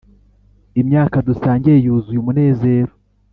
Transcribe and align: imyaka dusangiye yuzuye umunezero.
imyaka 0.81 1.15
dusangiye 1.27 1.77
yuzuye 1.85 2.17
umunezero. 2.21 2.93